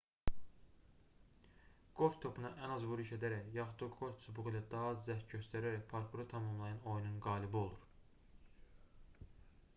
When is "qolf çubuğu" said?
3.99-4.47